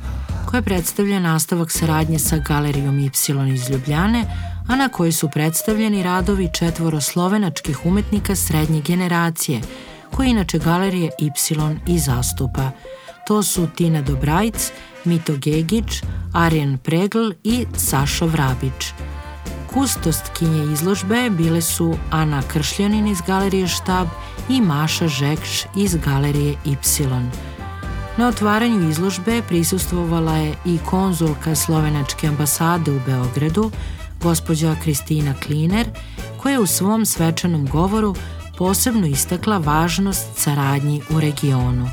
koja 0.50 0.62
predstavlja 0.62 1.20
nastavak 1.20 1.70
saradnje 1.70 2.18
sa 2.18 2.38
galerijom 2.38 2.98
Y 2.98 3.10
iz 3.54 3.70
Ljubljane, 3.70 4.24
a 4.68 4.76
na 4.76 4.88
kojoj 4.88 5.12
su 5.12 5.28
predstavljeni 5.28 6.02
radovi 6.02 6.48
četvoro 6.58 7.00
slovenačkih 7.00 7.86
umetnika 7.86 8.36
srednje 8.36 8.80
generacije– 8.80 9.60
koji 10.16 10.30
inače 10.30 10.58
galerije 10.58 11.10
Y 11.18 11.30
i 11.86 11.98
zastupa. 11.98 12.70
To 13.26 13.42
su 13.42 13.68
Tina 13.76 14.02
Dobrajc, 14.02 14.72
Mito 15.04 15.36
Gegić, 15.36 16.02
Arjen 16.32 16.78
Pregl 16.78 17.30
i 17.44 17.66
Sašo 17.76 18.26
Vrabić. 18.26 18.92
Kustostkinje 19.74 20.72
izložbe 20.72 21.30
bile 21.30 21.62
su 21.62 21.94
Ana 22.10 22.42
Kršljanin 22.52 23.06
iz 23.06 23.18
galerije 23.26 23.68
Štab 23.68 24.08
i 24.48 24.60
Maša 24.60 25.08
Žekš 25.08 25.62
iz 25.76 25.96
galerije 26.04 26.56
Y. 26.64 26.76
Na 28.16 28.28
otvaranju 28.28 28.90
izložbe 28.90 29.42
prisustvovala 29.48 30.36
je 30.36 30.54
i 30.64 30.78
konzulka 30.86 31.54
Slovenačke 31.54 32.26
ambasade 32.26 32.90
u 32.90 33.00
Beogradu, 33.06 33.70
gospođa 34.22 34.76
Kristina 34.82 35.34
Kliner, 35.42 35.86
koja 36.42 36.52
je 36.52 36.60
u 36.60 36.66
svom 36.66 37.06
svečanom 37.06 37.66
govoru 37.66 38.14
posebno 38.58 39.06
istakla 39.06 39.58
važnost 39.58 40.26
saradnji 40.36 41.02
u 41.10 41.20
regionu. 41.20 41.88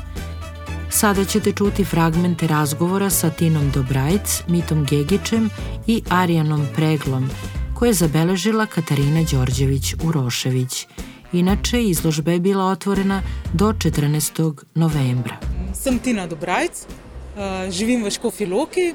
Sada 0.90 1.24
ćete 1.24 1.52
čuti 1.52 1.84
fragmente 1.84 2.46
razgovora 2.46 3.10
sa 3.10 3.30
Tinom 3.30 3.70
Dobrajc, 3.70 4.42
Mitom 4.48 4.84
Gegićem 4.84 5.50
i 5.86 6.02
Arijanom 6.08 6.66
Preglom, 6.76 7.30
koje 7.74 7.88
je 7.88 7.94
zabeležila 7.94 8.66
Katarina 8.66 9.20
Đorđević-Urošević. 9.20 10.86
Inače, 11.32 11.82
izložba 11.82 12.32
je 12.32 12.40
bila 12.40 12.64
otvorena 12.64 13.22
do 13.52 13.72
14. 13.72 14.64
novembra. 14.74 15.36
Sem 15.74 15.98
Tina 15.98 16.26
Dobrajc, 16.26 16.82
eh, 16.82 17.70
živim 17.70 18.04
v 18.04 18.10
Škofi 18.10 18.46
Loki. 18.46 18.88
Eh, 18.90 18.94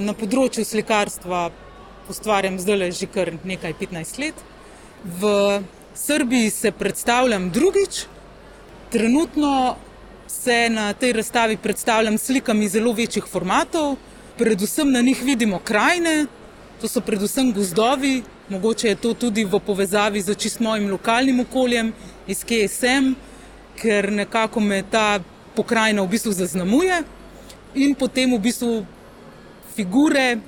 na 0.00 0.12
področju 0.12 0.64
slikarstva 0.64 1.50
ustvarjam 2.08 2.58
zdaj 2.58 2.92
že 2.92 3.06
kar 3.06 3.32
nekaj 3.44 3.74
15 3.74 4.18
let. 4.18 4.34
V 5.04 5.60
Srbiji 5.96 6.50
se 6.50 6.70
predstavljam 6.70 7.50
drugič. 7.50 8.04
Trenutno 8.90 9.76
se 10.28 10.68
na 10.70 10.92
tej 10.92 11.12
razstavi 11.12 11.56
predstavljam 11.56 12.18
slikami 12.18 12.68
zelo 12.68 12.92
večjih 12.92 13.24
formatov, 13.24 13.96
predvsem 14.38 14.92
na 14.92 15.00
njih 15.00 15.22
vidimo 15.22 15.58
krajine, 15.58 16.26
to 16.80 16.88
so 16.88 17.00
predvsem 17.00 17.52
gozdovi, 17.52 18.22
mogoče 18.48 18.88
je 18.88 18.94
to 18.94 19.14
tudi 19.14 19.44
v 19.44 19.60
povezavi 19.66 20.20
z 20.22 20.34
čist 20.34 20.60
mojim 20.60 20.90
lokalnim 20.90 21.40
okoljem, 21.40 21.92
iz 22.26 22.44
kje 22.44 22.68
sem, 22.68 23.14
ker 23.80 24.12
nekako 24.12 24.60
me 24.60 24.82
ta 24.90 25.20
pokrajina 25.56 26.02
v 26.02 26.12
bistvu 26.12 26.32
zaznamuje 26.32 27.02
in 27.74 27.94
potem 27.94 28.36
v 28.36 28.38
bistvu 28.38 28.84
figure 29.74 30.38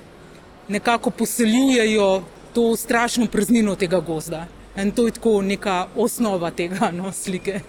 nekako 0.67 1.09
poseljujejo 1.09 2.23
to 2.53 2.75
strašno 2.75 3.25
praznino 3.25 3.75
tega 3.75 3.99
gozda. 3.99 4.45
In 4.79 4.91
to 4.91 5.05
je 5.05 5.11
tako 5.11 5.41
neka 5.41 5.87
osnova 5.95 6.51
tega 6.51 6.91
no, 6.91 7.11
slike. 7.11 7.59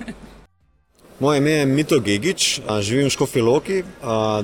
Moje 1.20 1.38
ime 1.38 1.50
je 1.50 1.66
Mito 1.66 2.00
Gigič, 2.00 2.60
živim 2.80 3.06
v 3.06 3.10
Škofiloki, 3.10 3.82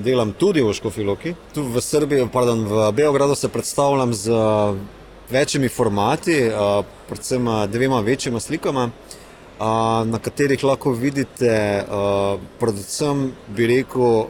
delam 0.02 0.32
tudi 0.32 0.62
v 0.62 0.72
Škofiloki. 0.74 1.34
Tu 1.54 1.62
v 1.62 1.80
Srbiji, 1.80 2.26
pardon, 2.32 2.66
v 2.66 2.90
Beogradu 2.92 3.34
se 3.34 3.48
predstavljam 3.48 4.14
z 4.14 4.34
večjimi 5.30 5.68
formati, 5.68 6.50
predvsem 7.08 7.46
dvema 7.70 8.00
večjima 8.00 8.40
slikama, 8.40 8.90
na 10.04 10.18
katerih 10.22 10.64
lahko 10.64 10.90
vidite, 10.92 11.84
predvsem 12.58 13.30
bi 13.48 13.66
rekel, 13.66 14.26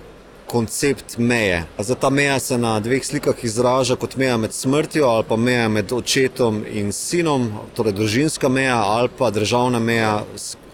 koncept 0.47 1.19
meje. 1.19 1.65
Za 1.79 1.95
ta 1.95 2.11
meja 2.11 2.39
se 2.39 2.59
na 2.59 2.81
dveh 2.81 3.05
slikah 3.05 3.45
izraža 3.45 3.97
kot 3.97 4.17
meja 4.17 4.37
med 4.37 4.53
smrtjo 4.53 5.07
ali 5.07 5.25
pa 5.29 5.37
meja 5.37 5.69
med 5.69 5.93
očetom 5.93 6.65
in 6.73 6.93
sinom, 6.93 7.51
torej 7.75 7.93
družinska 7.93 8.49
meja 8.49 8.77
ali 8.77 9.09
pa 9.19 9.31
državna 9.31 9.79
meja, 9.79 10.23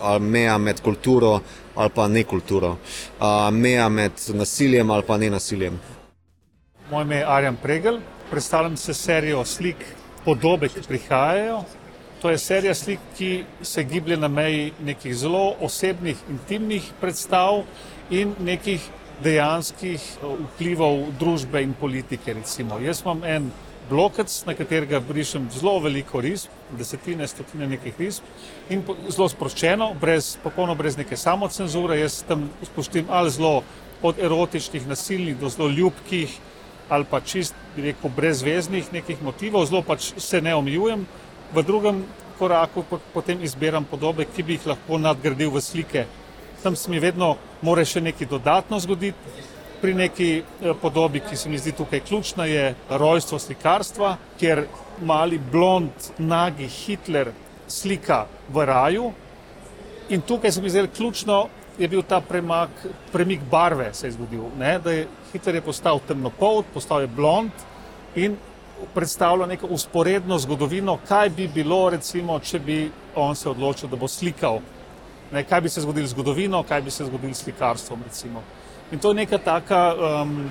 ali 0.00 0.20
meja 0.20 0.58
med 0.58 0.80
kulturo 0.80 1.40
ali 1.74 1.90
pa 1.94 2.08
nekulturo, 2.08 2.76
meja 3.52 3.88
med 3.88 4.12
nasiljem 4.28 4.90
ali 4.90 5.02
pa 5.06 5.16
nenasiljem. 5.16 5.80
Moje 6.90 7.02
ime 7.02 7.16
je 7.16 7.24
Arjan 7.24 7.56
Pregel, 7.56 8.00
predstavljam 8.30 8.76
se 8.76 8.94
serijo 8.94 9.44
slik 9.44 9.76
podobe, 10.24 10.68
ki 10.68 10.80
prihajajo. 10.88 11.62
To 12.22 12.30
je 12.30 12.38
serija 12.38 12.74
slik, 12.74 13.00
ki 13.18 13.44
se 13.62 13.84
giblje 13.84 14.16
na 14.16 14.28
meji 14.28 14.72
nekih 14.84 15.14
zelo 15.16 15.54
osebnih, 15.60 16.16
intimnih 16.30 16.92
predstav 17.00 17.62
in 18.10 18.34
nekih 18.38 18.80
dejanskih 19.24 20.00
eh, 20.00 20.32
vplivov 20.54 21.12
družbe 21.20 21.62
in 21.62 21.74
politike. 21.78 22.34
Recimo. 22.34 22.78
Jaz 22.82 23.02
imam 23.04 23.24
en 23.24 23.50
blokec, 23.90 24.30
na 24.46 24.54
katerega 24.54 25.00
brišem 25.00 25.48
zelo 25.52 25.78
veliko 25.82 26.20
risb, 26.22 26.50
desetine, 26.78 27.26
stotine 27.28 27.66
nekih 27.68 27.98
risb 27.98 28.24
in 28.70 28.84
zelo 29.10 29.28
sproščeno, 29.28 29.92
brez, 30.00 30.36
popolno 30.42 30.74
brez 30.78 30.96
neke 30.96 31.16
samocenzure. 31.16 31.98
Jaz 32.00 32.22
tam 32.28 32.48
spuščam 32.62 33.10
ali 33.10 33.34
zelo 33.34 33.62
od 34.02 34.18
erotičnih, 34.18 34.86
nasilnih 34.88 35.38
do 35.38 35.50
zelo 35.52 35.68
ljubkih 35.70 36.40
ali 36.92 37.06
pa 37.08 37.22
čist, 37.24 37.54
bi 37.76 37.86
rekel, 37.86 38.10
brezveznih 38.12 38.90
nekih 38.92 39.22
motivov, 39.24 39.64
zelo 39.70 39.80
pač 39.86 40.10
se 40.20 40.40
ne 40.44 40.52
omejujem. 40.54 41.06
V 41.54 41.62
drugem 41.64 42.02
koraku 42.38 42.84
potem 43.14 43.40
izbiram 43.44 43.84
podobe, 43.88 44.26
ki 44.28 44.42
bi 44.42 44.58
jih 44.58 44.66
lahko 44.72 44.98
nadgradil 45.00 45.52
v 45.54 45.62
slike 45.62 46.04
tam 46.62 46.76
se 46.76 46.90
mi 46.90 47.00
vedno 47.00 47.36
more 47.62 47.84
še 47.84 48.00
nekaj 48.00 48.28
dodatno 48.30 48.78
zgoditi. 48.80 49.40
Pri 49.82 49.94
neki 49.98 50.28
eh, 50.38 50.74
podobi, 50.78 51.20
ki 51.26 51.36
se 51.36 51.50
mi 51.50 51.58
zdi 51.58 51.72
tukaj 51.74 52.04
ključna, 52.06 52.46
je 52.46 52.74
rojstvo 52.90 53.38
slikarstva, 53.38 54.16
kjer 54.38 54.66
mali 55.02 55.40
blond, 55.52 56.12
nagi 56.18 56.68
Hitler 56.70 57.32
slika 57.66 58.26
v 58.48 58.66
raju. 58.66 59.10
In 60.14 60.22
tukaj 60.22 60.52
se 60.52 60.62
mi 60.62 60.70
zdi 60.70 60.86
ključno, 60.96 61.48
je 61.78 61.88
bil 61.88 62.02
ta 62.06 62.20
premak, 62.20 62.70
premik 63.12 63.40
barve, 63.50 63.90
se 63.94 64.06
je 64.06 64.12
zgodil. 64.12 64.44
Ne? 64.58 64.78
Da 64.78 64.92
je 64.92 65.08
Hitler 65.32 65.58
je 65.58 65.66
postal 65.66 66.00
temnopolt, 66.08 66.70
postal 66.74 67.00
je 67.00 67.10
blond 67.10 67.66
in 68.14 68.36
predstavlja 68.94 69.46
neko 69.46 69.66
usporedno 69.70 70.38
zgodovino, 70.38 70.98
kaj 71.08 71.30
bi 71.30 71.48
bilo, 71.48 71.88
recimo, 71.90 72.38
če 72.38 72.58
bi 72.58 72.78
on 73.14 73.34
se 73.36 73.48
odločil, 73.48 73.88
da 73.88 73.96
bo 73.96 74.08
slikal 74.08 74.60
ne, 75.32 75.44
kaj 75.44 75.60
bi 75.60 75.68
se 75.68 75.80
zgodilo 75.80 76.06
z 76.06 76.10
zgodovino, 76.10 76.62
kaj 76.62 76.82
bi 76.82 76.90
se 76.90 77.04
zgodilo 77.04 77.34
s 77.34 77.44
slikarstvom. 77.44 78.02
Recimo. 78.04 78.42
In 78.92 78.98
to 78.98 79.10
je 79.10 79.14
neka 79.14 79.38
taka, 79.38 79.94
um, 79.94 80.50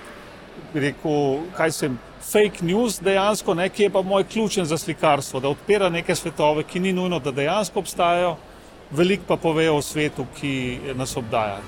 rekel, 0.73 1.43
kaj 1.57 1.71
sem, 1.71 1.99
fake 2.31 2.65
news 2.65 2.99
dejansko, 3.01 3.53
ne, 3.53 3.69
ki 3.69 3.83
je 3.83 3.89
pa 3.89 4.01
moj 4.01 4.23
ključen 4.23 4.65
za 4.65 4.77
slikarstvo, 4.77 5.39
da 5.39 5.49
odpira 5.49 5.89
neke 5.89 6.15
svetove, 6.15 6.63
ki 6.63 6.79
ni 6.79 6.93
nujno, 6.93 7.19
da 7.19 7.31
dejansko 7.31 7.79
obstajajo, 7.79 8.35
veliko 8.91 9.23
pa 9.27 9.37
povejo 9.37 9.75
o 9.77 9.81
svetu, 9.81 10.25
ki 10.39 10.79
nas 10.95 11.17
obdaja. 11.17 11.59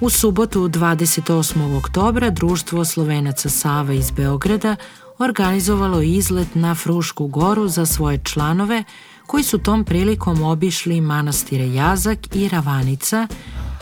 V 0.00 0.10
soboto 0.10 0.68
28. 0.68 1.78
oktober 1.78 2.30
Društvo 2.30 2.84
Slovenaca 2.84 3.48
Sava 3.48 3.92
iz 3.92 4.10
Beograda 4.10 4.76
organizovalo 5.18 6.02
izlet 6.02 6.54
na 6.54 6.74
Frušku 6.74 7.26
goru 7.26 7.68
za 7.68 7.86
svoje 7.86 8.18
članove, 8.24 8.84
koji 9.26 9.44
su 9.44 9.58
tom 9.58 9.84
prilikom 9.84 10.42
obišli 10.42 11.00
manastire 11.00 11.74
Jazak 11.74 12.36
i 12.36 12.48
Ravanica, 12.48 13.28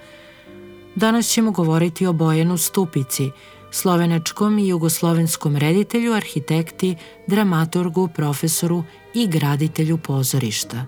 Danas 0.95 1.27
ćemo 1.27 1.51
govoriti 1.51 2.05
o 2.05 2.13
Bojanu 2.13 2.57
Stupici, 2.57 3.31
slovenačkom 3.71 4.59
i 4.59 4.67
jugoslovenskom 4.67 5.57
reditelju, 5.57 6.13
arhitekti, 6.13 6.95
dramaturgu, 7.27 8.07
profesoru 8.07 8.83
i 9.13 9.27
graditelju 9.27 9.97
pozorišta. 9.97 10.85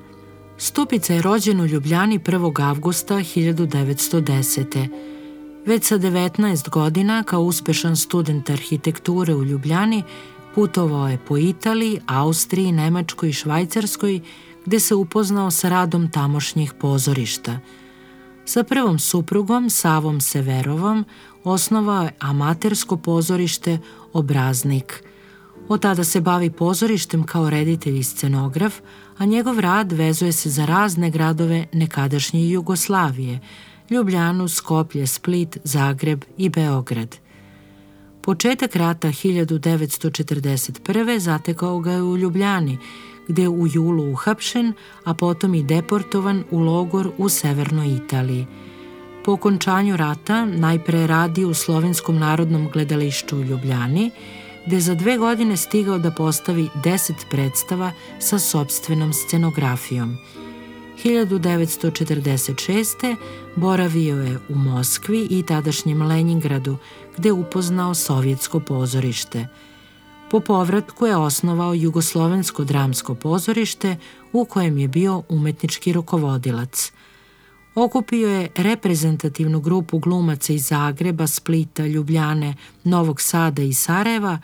Stupica 0.57 1.13
je 1.13 1.21
rođen 1.21 1.61
u 1.61 1.65
Ljubljani 1.65 2.19
1. 2.19 2.69
avgusta 2.69 3.15
1910. 3.15 5.14
Već 5.65 5.83
sa 5.83 5.97
19 5.97 6.69
godina, 6.69 7.23
kao 7.23 7.41
uspešan 7.41 7.95
student 7.95 8.49
arhitekture 8.49 9.35
u 9.35 9.43
Ljubljani, 9.43 10.03
putovao 10.55 11.07
je 11.07 11.17
po 11.27 11.37
Italiji, 11.37 12.01
Austriji, 12.05 12.71
Nemačkoj 12.71 13.29
i 13.29 13.33
Švajcarskoj, 13.33 14.21
gde 14.65 14.79
se 14.79 14.95
upoznao 14.95 15.51
sa 15.51 15.69
radom 15.69 16.11
tamošnjih 16.11 16.73
pozorišta. 16.73 17.59
Sa 18.45 18.63
prvom 18.63 18.99
suprugom, 18.99 19.69
Savom 19.69 20.21
Severovom, 20.21 21.05
osnovao 21.43 22.03
je 22.03 22.15
amatersko 22.19 22.97
pozorište 22.97 23.77
Obraznik. 24.13 25.03
Od 25.67 25.81
tada 25.81 26.03
se 26.03 26.21
bavi 26.21 26.49
pozorištem 26.49 27.23
kao 27.23 27.49
reditelj 27.49 27.99
i 27.99 28.03
scenograf, 28.03 28.75
a 29.17 29.25
njegov 29.25 29.59
rad 29.59 29.91
vezuje 29.91 30.31
se 30.31 30.49
za 30.49 30.65
razne 30.65 31.09
gradove 31.09 31.65
nekadašnje 31.73 32.49
Jugoslavije, 32.49 33.39
Ljubljanu, 33.89 34.47
Skoplje, 34.47 35.07
Split, 35.07 35.57
Zagreb 35.63 36.23
i 36.37 36.49
Beograd. 36.49 37.15
Početak 38.21 38.75
rata 38.75 39.07
1941. 39.07 41.17
zatekao 41.17 41.79
ga 41.79 41.91
je 41.91 42.03
u 42.03 42.17
Ljubljani, 42.17 42.77
gde 43.27 43.41
je 43.41 43.49
u 43.49 43.67
julu 43.67 44.11
uhapšen, 44.11 44.73
a 45.03 45.13
potom 45.13 45.55
i 45.55 45.63
deportovan 45.63 46.43
u 46.51 46.59
logor 46.59 47.11
u 47.17 47.29
severnoj 47.29 47.87
Italiji. 47.87 48.47
Po 49.25 49.31
okončanju 49.31 49.97
rata 49.97 50.45
najpre 50.45 51.07
radi 51.07 51.45
u 51.45 51.53
Slovenskom 51.53 52.17
narodnom 52.17 52.69
gledalištu 52.73 53.37
u 53.37 53.43
Ljubljani, 53.43 54.11
gde 54.65 54.79
za 54.79 54.95
dve 54.95 55.17
godine 55.17 55.57
stigao 55.57 55.97
da 55.97 56.11
postavi 56.11 56.69
deset 56.83 57.25
predstava 57.29 57.91
sa 58.19 58.39
sobstvenom 58.39 59.13
scenografijom. 59.13 60.17
1946. 61.03 63.15
boravio 63.55 64.15
je 64.15 64.39
u 64.49 64.55
Moskvi 64.55 65.27
i 65.29 65.43
tadašnjem 65.43 66.01
Leningradu, 66.01 66.77
gde 67.17 67.31
upoznao 67.31 67.95
sovjetsko 67.95 68.59
pozorište. 68.59 69.47
Po 70.31 70.39
povratku 70.39 71.05
je 71.05 71.15
osnovao 71.15 71.73
Jugoslovensko 71.73 72.63
dramsko 72.63 73.15
pozorište 73.15 73.97
u 74.33 74.45
kojem 74.45 74.77
je 74.77 74.87
bio 74.87 75.23
umetnički 75.29 75.93
rukovodilac. 75.93 76.91
Okupio 77.75 78.29
je 78.29 78.49
reprezentativnu 78.55 79.59
grupu 79.59 79.99
glumaca 79.99 80.53
iz 80.53 80.67
Zagreba, 80.67 81.27
Splita, 81.27 81.85
Ljubljane, 81.85 82.55
Novog 82.83 83.21
Sada 83.21 83.61
i 83.61 83.73
Sarajeva, 83.73 84.39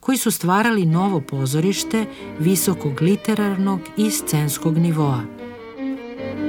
koji 0.00 0.18
su 0.18 0.30
stvarali 0.30 0.86
novo 0.86 1.20
pozorište 1.20 2.06
visokog 2.38 3.00
literarnog 3.00 3.80
i 3.96 4.10
scenskog 4.10 4.78
nivoa. 4.78 5.22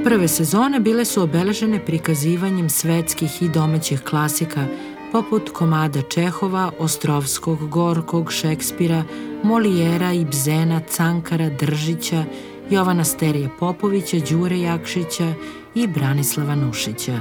Prve 0.04 0.28
sezone 0.28 0.80
bile 0.80 1.06
su 1.06 1.22
obeležene 1.22 1.86
prikazivanjem 1.86 2.70
svetskih 2.70 3.42
i 3.42 3.50
domaćih 3.50 4.02
klasika 4.02 4.66
poput 5.12 5.50
komada 5.50 6.02
Čehova, 6.02 6.72
Ostrovskog, 6.80 7.70
Gorkog, 7.70 8.32
Šekspira, 8.32 9.04
Molijera, 9.44 10.14
Ibzena, 10.14 10.82
Cankara, 10.90 11.50
Držića, 11.50 12.24
Jovana 12.70 13.04
Sterije 13.04 13.50
Popovića, 13.60 14.18
Đure 14.30 14.60
Jakšića 14.60 15.34
i 15.76 15.88
Branislava 15.88 16.56
Nušića. 16.56 17.20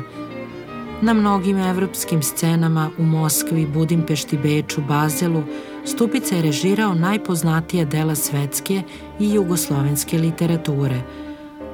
Na 1.03 1.14
mnogim 1.14 1.59
evropskim 1.59 2.23
scenama 2.23 2.90
u 2.99 3.03
Moskvi, 3.03 3.66
Budimpešti, 3.66 4.38
Beču, 4.38 4.81
Bazelu, 4.88 5.42
Stupica 5.85 6.37
je 6.37 6.42
režirao 6.42 6.95
najpoznatija 6.95 7.85
dela 7.85 8.14
svetske 8.14 8.83
i 9.21 9.35
jugoslovenske 9.35 10.18
literature. 10.18 11.01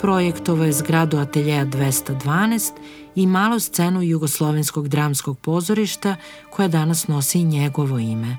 Projektovo 0.01 0.65
je 0.65 0.73
zgradu 0.73 1.19
Ateljeja 1.19 1.67
212 1.67 2.73
i 3.15 3.27
malu 3.27 3.61
scenu 3.61 4.03
Jugoslovenskog 4.03 4.89
dramskog 4.89 5.39
pozorišta 5.39 6.17
koja 6.51 6.69
danas 6.69 7.09
nosi 7.09 7.45
njegovo 7.45 7.99
ime. 7.99 8.37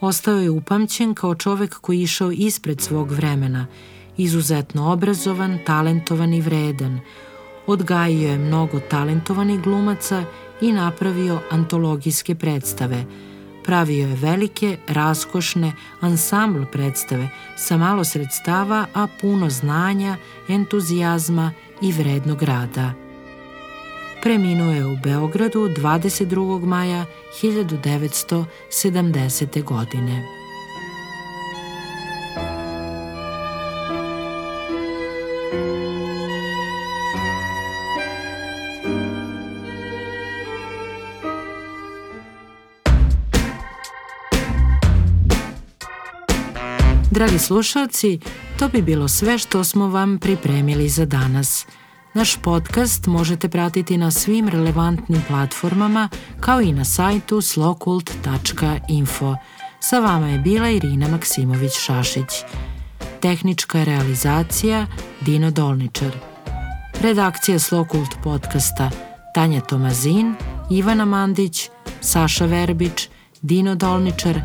Ostao 0.00 0.36
je 0.38 0.50
upamćen 0.50 1.14
kao 1.14 1.34
čovek 1.34 1.78
koji 1.80 2.02
išao 2.02 2.30
ispred 2.30 2.80
svog 2.80 3.12
vremena, 3.12 3.66
izuzetno 4.16 4.92
obrazovan, 4.92 5.58
talentovan 5.66 6.34
i 6.34 6.40
vredan. 6.40 7.00
Odgajio 7.66 8.30
je 8.30 8.38
mnogo 8.38 8.80
talentovanih 8.80 9.60
glumaca 9.60 10.24
i 10.60 10.72
napravio 10.72 11.40
antologijske 11.50 12.34
predstave. 12.34 13.04
Pravio 13.66 14.08
je 14.08 14.14
velike, 14.14 14.76
raskošne 14.88 15.72
ansambl 16.00 16.64
predstave 16.72 17.28
sa 17.56 17.76
malo 17.76 18.04
sredstava, 18.04 18.86
a 18.94 19.06
puno 19.20 19.50
znanja, 19.50 20.16
entuzijazma 20.48 21.52
i 21.82 21.92
vrednog 21.92 22.42
rada 22.42 23.06
preminuo 24.26 24.72
je 24.72 24.86
u 24.86 24.96
Beogradu 24.96 25.60
22. 25.60 26.64
maja 26.64 27.06
1970. 27.42 29.64
godine. 29.64 30.35
Dragi 47.26 47.38
slušalci, 47.38 48.18
to 48.58 48.68
bi 48.68 48.82
bilo 48.82 49.08
sve 49.08 49.38
što 49.38 49.64
smo 49.64 49.88
vam 49.88 50.18
pripremili 50.18 50.88
za 50.88 51.04
danas– 51.04 51.66
Naš 52.16 52.36
podcast 52.36 53.06
možete 53.06 53.48
pratiti 53.48 53.96
na 53.96 54.10
svim 54.10 54.48
relevantnim 54.48 55.22
platformama 55.28 56.08
kao 56.40 56.60
i 56.60 56.72
na 56.72 56.84
sajtu 56.84 57.40
slokult.info. 57.40 59.36
Sa 59.80 59.98
vama 59.98 60.28
je 60.28 60.38
bila 60.38 60.70
Irina 60.70 61.06
Maksimović-Šašić. 61.08 62.44
Tehnička 63.20 63.84
realizacija 63.84 64.86
Dino 65.20 65.50
Dolničar. 65.50 66.16
Redakcija 67.02 67.58
Slokult 67.58 68.10
podcasta 68.24 68.90
Tanja 69.34 69.60
Tomazin, 69.60 70.34
Ivana 70.70 71.04
Mandić, 71.04 71.68
Saša 72.00 72.46
Verbić, 72.46 73.08
Dino 73.42 73.74
Dolničar, 73.74 74.40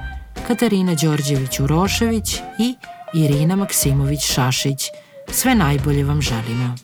Katarina 0.48 0.96
Đorđević-Urošević 0.96 2.40
i 2.60 2.76
Irina 3.14 3.56
Maksimović-Šašić. 3.56 4.90
Sve 5.32 5.56
najbolje 5.56 6.04
vam 6.04 6.22
želimo. 6.22 6.76